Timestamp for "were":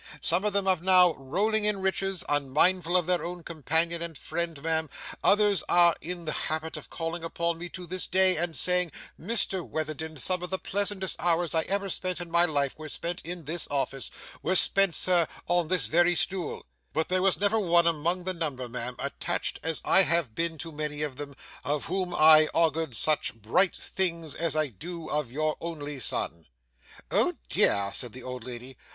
12.79-12.89, 14.41-14.55